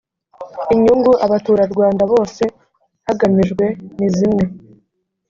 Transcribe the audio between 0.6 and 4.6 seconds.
inyungu abaturarwanda bose hagamijwe nizimwe.